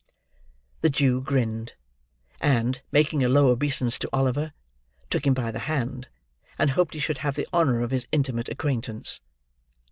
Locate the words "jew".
0.89-1.21